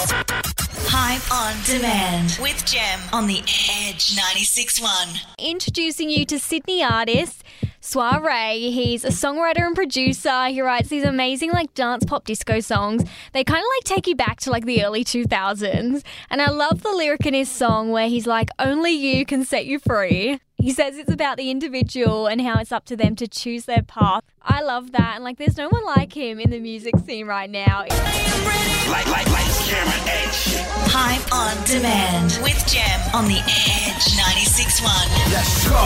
[0.00, 5.24] Hype on demand with Gem on the Edge 96.1.
[5.40, 7.42] Introducing you to Sydney artist
[7.80, 8.70] Soiree.
[8.70, 10.46] He's a songwriter and producer.
[10.46, 13.02] He writes these amazing like dance pop disco songs.
[13.32, 16.04] They kind of like take you back to like the early 2000s.
[16.30, 19.66] And I love the lyric in his song where he's like, "Only you can set
[19.66, 23.26] you free." He says it's about the individual and how it's up to them to
[23.26, 24.24] choose their path.
[24.42, 25.14] I love that.
[25.14, 27.84] And like, there's no one like him in the music scene right now.
[28.88, 29.92] Like, like, lights, camera.
[30.90, 35.32] Hype on demand with Gem on the Edge 96.1.
[35.32, 35.76] Let's go.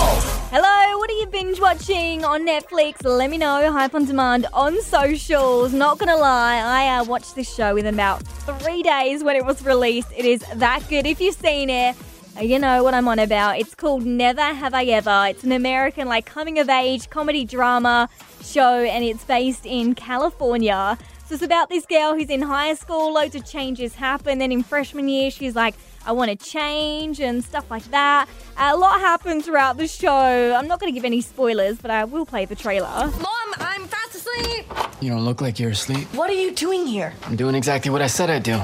[0.52, 3.05] Hello, what are you binge watching on Netflix?
[3.05, 3.72] Let me know.
[3.72, 5.72] Hype on demand on socials.
[5.72, 8.22] Not gonna lie, I uh, watched this show within about
[8.60, 10.12] three days when it was released.
[10.16, 11.05] It is that good.
[11.05, 11.96] If you've seen it,
[12.38, 13.58] uh, you know what I'm on about.
[13.58, 15.27] It's called Never Have I Ever.
[15.28, 18.08] It's an American like coming of age comedy drama
[18.44, 20.96] show, and it's based in California.
[21.32, 23.14] So it's about this girl who's in high school.
[23.14, 24.38] Loads of changes happen.
[24.38, 25.74] Then in freshman year, she's like,
[26.05, 28.28] I want to change and stuff like that.
[28.58, 30.55] a lot happens throughout the show.
[30.55, 32.86] I'm not going to give any spoilers, but I will play the trailer.
[32.86, 34.66] Mom, I'm fast asleep.
[35.00, 36.06] You don't look like you're asleep.
[36.14, 37.14] What are you doing here?
[37.22, 38.58] I'm doing exactly what I said I'd do.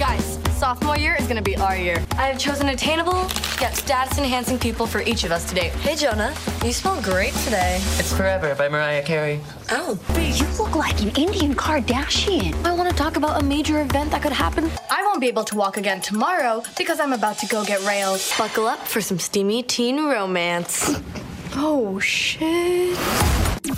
[0.00, 2.02] Guys, sophomore year is gonna be our year.
[2.12, 3.28] I have chosen attainable
[3.62, 5.68] yet status enhancing people for each of us today.
[5.86, 7.76] Hey Jonah, you smell great today.
[7.96, 9.40] It's Forever by Mariah Carey.
[9.70, 9.96] Oh.
[10.18, 12.54] You look like an Indian Kardashian.
[12.64, 14.68] I want to talk about a major event that could happen.
[14.90, 18.20] I won't be able to walk again tomorrow because I'm about to go get railed.
[18.36, 20.98] Buckle up for some steamy teen romance.
[21.54, 22.98] Oh shit.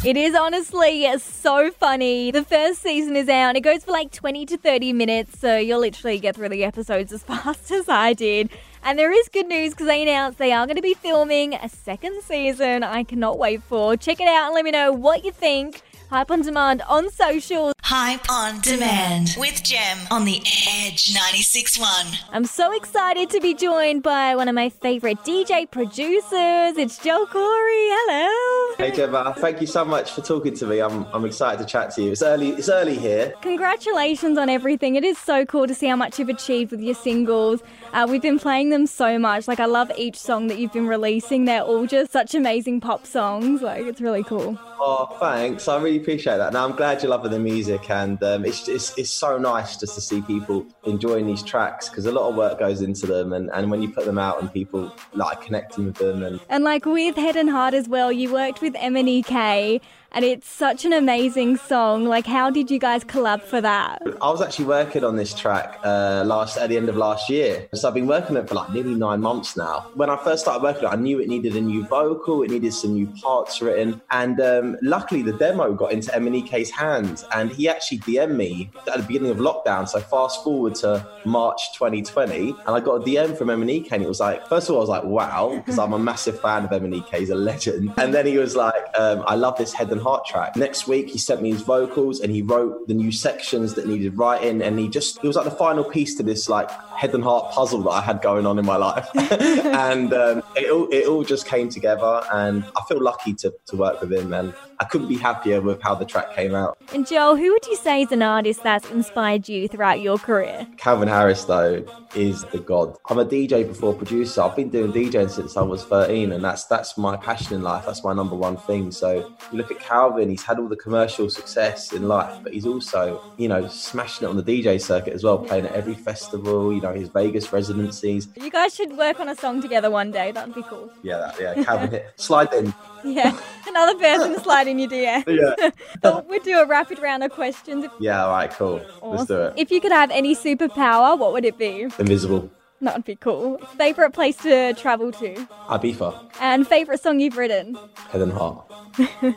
[0.05, 2.31] It is honestly so funny.
[2.31, 3.57] The first season is out.
[3.57, 7.13] It goes for like 20 to 30 minutes, so you'll literally get through the episodes
[7.13, 8.51] as fast as I did.
[8.83, 11.69] And there is good news because they announced they are going to be filming a
[11.69, 12.85] second season.
[12.85, 13.97] I cannot wait for.
[13.97, 15.83] Check it out and let me know what you think.
[16.11, 17.74] Hype on demand on social.
[17.97, 22.19] Hype on demand with Gem on the Edge 96.1.
[22.33, 26.77] I'm so excited to be joined by one of my favorite DJ producers.
[26.77, 27.87] It's Joel Corry.
[27.93, 28.75] Hello.
[28.79, 30.81] Hey Gemma, thank you so much for talking to me.
[30.81, 32.11] I'm, I'm excited to chat to you.
[32.11, 32.49] It's early.
[32.49, 33.33] It's early here.
[33.43, 34.97] Congratulations on everything.
[34.97, 37.63] It is so cool to see how much you've achieved with your singles.
[37.93, 39.47] Uh, we've been playing them so much.
[39.47, 41.45] Like, I love each song that you've been releasing.
[41.45, 43.63] They're all just such amazing pop songs.
[43.63, 44.59] Like, it's really cool.
[44.81, 45.69] Oh, thanks.
[45.69, 46.53] I really appreciate that.
[46.53, 49.95] Now I'm glad you're loving the music, and um, it's, it's it's so nice just
[49.95, 53.51] to see people enjoying these tracks because a lot of work goes into them, and,
[53.53, 56.85] and when you put them out and people like connecting with them, and And like
[56.87, 59.81] with Head and Heart as well, you worked with MNEK and
[60.23, 62.05] it's such an amazing song.
[62.05, 64.03] Like, how did you guys collab for that?
[64.23, 67.67] I was actually working on this track uh, last at the end of last year,
[67.75, 69.91] so I've been working on it for like nearly nine months now.
[69.95, 72.51] When I first started working on it, I knew it needed a new vocal, it
[72.51, 77.51] needed some new parts written, and um, luckily the demo got into MNEK's hands, and
[77.51, 79.89] he actually DM'd me at the beginning of lockdown.
[79.89, 84.21] So fast forward to March 2020, and I got a DM from MNEK, it was
[84.21, 87.15] like, first of all, I was like, wow, because I'm a massive fan of MNEK,
[87.17, 90.27] he's a legend, and then he was like, um, I love this Head and Heart
[90.27, 90.57] track.
[90.57, 94.17] Next week, he sent me his vocals, and he wrote the new sections that needed
[94.17, 97.25] writing, and he just, it was like the final piece to this like Head and
[97.25, 101.07] Heart puzzle that I had going on in my life, and um, it all it
[101.07, 104.85] all just came together, and I feel lucky to to work with him, and I
[104.85, 106.77] couldn't be happier with how the track came out.
[106.93, 110.67] And Joel, who would you say is an artist that's inspired you throughout your career?
[110.77, 111.85] Calvin Harris, though,
[112.15, 112.97] is the god.
[113.09, 114.43] I'm a DJ before producer.
[114.43, 117.87] I've been doing DJing since I was 13, and that's that's my passion in life.
[117.87, 118.91] That's my number one thing.
[118.91, 122.67] So you look at Calvin; he's had all the commercial success in life, but he's
[122.67, 126.73] also, you know, smashing it on the DJ circuit as well, playing at every festival.
[126.73, 128.29] You know, his Vegas residencies.
[128.37, 130.33] You guys should work on a song together one day.
[130.33, 130.91] That'd be cool.
[131.03, 131.63] Yeah, that, yeah.
[131.65, 132.73] Calvin, hit, slide in.
[133.07, 135.25] Yeah, another person slide in your DM.
[135.61, 135.69] Yeah,
[136.03, 137.85] So we'll do a rapid round of questions.
[138.01, 138.25] yeah.
[138.25, 138.81] All right, cool.
[139.03, 139.53] Let's do it.
[139.59, 141.83] If you could have any superpower, what would it be?
[141.99, 142.51] Invisible.
[142.81, 143.59] That would be cool.
[143.79, 145.35] Favorite place to travel to?
[145.69, 146.31] Ibiza.
[146.41, 147.79] And favorite song you've written?
[148.13, 148.71] And heart.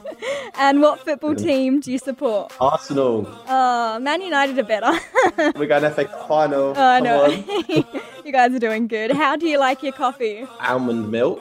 [0.59, 2.51] And what football team do you support?
[2.59, 3.27] Arsenal.
[3.47, 4.91] Oh, Man United are better.
[5.55, 6.73] We're going FA Cup final.
[6.75, 7.27] Oh, I know.
[8.25, 9.11] you guys are doing good.
[9.11, 10.47] How do you like your coffee?
[10.61, 11.39] Almond milk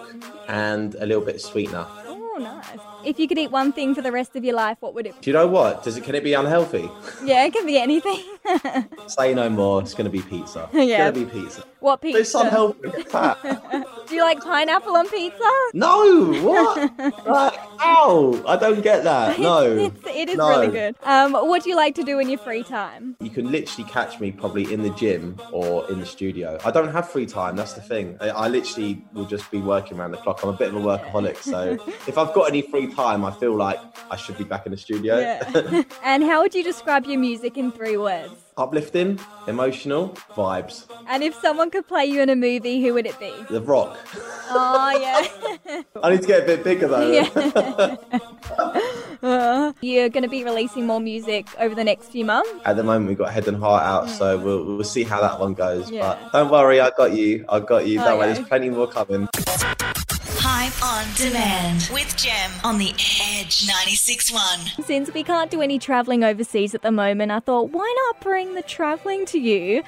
[0.49, 1.87] and a little bit of sweetener.
[2.37, 2.79] Oh, nice.
[3.03, 5.15] If you could eat one thing for the rest of your life, what would it
[5.15, 5.21] be?
[5.23, 5.83] Do you know what?
[5.83, 6.05] Does it?
[6.05, 6.91] Can it be unhealthy?
[7.25, 8.23] Yeah, it can be anything.
[9.07, 9.81] Say no more.
[9.81, 10.69] It's going to be pizza.
[10.75, 11.09] Yeah.
[11.09, 11.65] It's to be pizza.
[11.81, 12.39] what It's pizza?
[12.41, 12.91] unhealthy.
[12.91, 13.39] Get fat.
[14.09, 15.51] Do you like pineapple on pizza?
[15.73, 16.33] no.
[16.43, 17.27] What?
[17.27, 18.43] like, Ow!
[18.47, 19.39] I don't get that.
[19.47, 19.61] No.
[19.63, 20.49] It's, it is No.
[20.49, 20.97] really good.
[21.05, 23.17] Um, what do you like to do in your free time?
[23.21, 26.59] You can literally catch me probably in the gym or in the studio.
[26.65, 27.55] I don't have free time.
[27.55, 28.17] That's the thing.
[28.21, 30.43] I, I literally will just be working around the clock.
[30.43, 31.37] I'm a bit of a workaholic.
[31.39, 31.79] So
[32.09, 33.79] if I've got any free time, I feel like
[34.11, 35.19] I should be back in the studio.
[35.19, 35.83] Yeah.
[36.05, 38.33] and how would you describe your music in three words?
[38.59, 40.87] Uplifting, emotional, vibes.
[41.09, 43.31] And if someone could play you in a movie, who would it be?
[43.51, 43.99] The Rock.
[44.49, 45.83] Oh, yeah.
[46.03, 47.21] I need to get a bit bigger though.
[47.21, 47.66] Uh,
[49.81, 52.51] you're going to be releasing more music over the next few months.
[52.65, 55.41] At the moment, we've got Head and Heart out, so we'll, we'll see how that
[55.41, 55.91] one goes.
[55.91, 56.03] Yeah.
[56.03, 57.45] But don't worry, I got you.
[57.49, 57.99] I got you.
[57.99, 58.35] Don't oh, worry, Okay.
[58.35, 59.29] there's plenty more coming.
[60.39, 64.85] Hype on demand with Gem on the Edge 96.1.
[64.85, 68.55] Since we can't do any traveling overseas at the moment, I thought, why not bring
[68.55, 69.83] the traveling to you?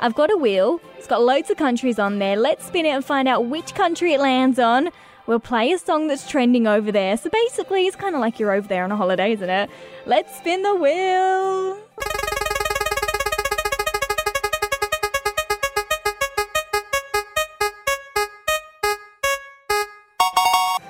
[0.00, 0.80] I've got a wheel.
[0.98, 2.36] It's got loads of countries on there.
[2.36, 4.90] Let's spin it and find out which country it lands on.
[5.26, 7.16] We'll play a song that's trending over there.
[7.16, 9.70] So basically, it's kind of like you're over there on a holiday, isn't it?
[10.06, 11.83] Let's spin the wheel.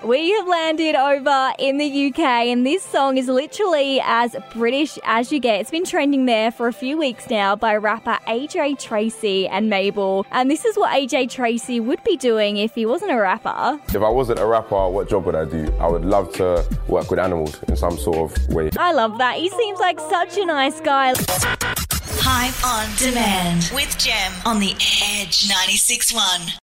[0.04, 5.32] We have landed over in the UK, and this song is literally as British as
[5.32, 5.62] you get.
[5.62, 10.26] It's been trending there for a few weeks now by rapper AJ Tracey and Mabel.
[10.30, 13.80] And this is what AJ Tracey would be doing if he wasn't a rapper.
[13.88, 15.72] If I wasn't a rapper, what job would I do?
[15.80, 18.68] I would love to work with animals in some sort of way.
[18.76, 19.36] I love that.
[19.36, 21.14] He seems like such a nice guy.
[21.16, 26.60] Hype on demand with Gem on the Edge 96.1.